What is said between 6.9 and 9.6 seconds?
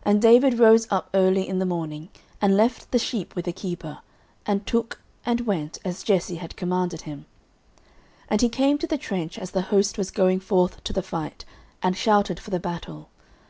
him; and he came to the trench, as